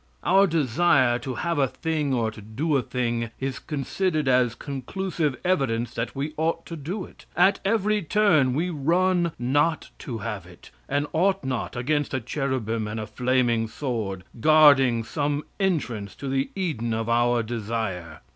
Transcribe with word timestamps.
Our 0.23 0.47
desire 0.47 1.19
to 1.19 1.35
have 1.35 1.59
a 1.59 1.67
thing 1.67 2.11
or 2.11 2.31
to 2.31 2.41
do 2.41 2.75
a 2.75 2.81
thing 2.81 3.29
is 3.39 3.59
considered 3.59 4.27
as 4.27 4.55
conclusive 4.55 5.37
evidence 5.45 5.93
that 5.93 6.15
we 6.15 6.33
ought 6.37 6.65
to 6.65 6.75
do 6.75 7.05
it. 7.05 7.27
At 7.37 7.59
every 7.63 8.01
turn 8.01 8.55
we 8.55 8.71
run 8.71 9.33
not 9.37 9.91
to 9.99 10.17
have 10.17 10.47
it, 10.47 10.71
and 10.89 11.05
ought 11.13 11.43
not 11.43 11.75
against 11.75 12.15
a 12.15 12.19
cherubim 12.19 12.87
and 12.87 12.99
a 12.99 13.05
flaming 13.05 13.67
sword, 13.67 14.23
guarding 14.39 15.03
some 15.03 15.43
entrance 15.59 16.15
to 16.15 16.27
the 16.27 16.49
Eden 16.55 16.95
of 16.95 17.07
our 17.07 17.43
desire. 17.43 18.21